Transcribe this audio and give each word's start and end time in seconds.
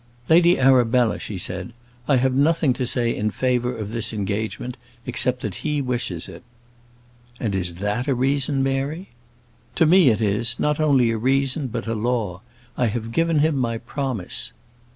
"Lady 0.29 0.57
Arabella," 0.57 1.19
she 1.19 1.37
said, 1.37 1.73
"I 2.07 2.15
have 2.15 2.33
nothing 2.33 2.73
to 2.73 2.87
say 2.87 3.15
in 3.15 3.29
favour 3.29 3.77
of 3.77 3.91
this 3.91 4.11
engagement, 4.11 4.75
except 5.05 5.41
that 5.41 5.57
he 5.63 5.79
wishes 5.79 6.27
it." 6.27 6.41
"And 7.39 7.53
is 7.53 7.75
that 7.75 8.07
a 8.07 8.15
reason, 8.15 8.63
Mary?" 8.63 9.09
"To 9.75 9.85
me 9.85 10.09
it 10.09 10.19
is; 10.19 10.59
not 10.59 10.79
only 10.79 11.11
a 11.11 11.19
reason, 11.19 11.67
but 11.67 11.85
a 11.85 11.93
law. 11.93 12.41
I 12.75 12.87
have 12.87 13.11
given 13.11 13.41
him 13.41 13.55
my 13.55 13.77
promise." 13.77 14.53